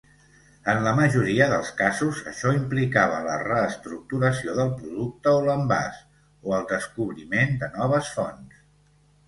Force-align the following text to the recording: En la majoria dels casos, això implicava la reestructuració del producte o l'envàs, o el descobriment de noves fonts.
En 0.71 0.79
la 0.85 0.93
majoria 0.99 1.47
dels 1.51 1.69
casos, 1.81 2.21
això 2.31 2.53
implicava 2.55 3.19
la 3.27 3.35
reestructuració 3.43 4.57
del 4.63 4.73
producte 4.81 5.37
o 5.37 5.45
l'envàs, 5.51 6.03
o 6.49 6.59
el 6.61 6.69
descobriment 6.75 7.57
de 7.63 7.73
noves 7.79 8.15
fonts. 8.19 8.69